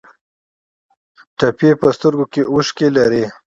[1.37, 3.25] ټپي په سترګو کې اوښکې لري.